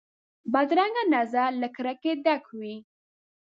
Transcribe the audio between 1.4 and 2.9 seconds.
له کرکې ډک وي